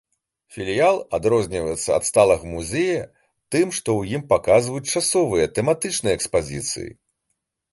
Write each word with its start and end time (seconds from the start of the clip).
Філіял 0.53 0.95
адрозніваецца 1.17 1.89
ад 1.97 2.07
сталага 2.09 2.45
музея 2.53 3.03
тым, 3.51 3.67
што 3.77 3.89
ў 3.99 4.19
ім 4.19 4.25
паказваюць 4.33 4.91
часовыя 4.95 5.45
тэматычныя 5.59 6.15
экспазіцыі!!!! 6.21 6.91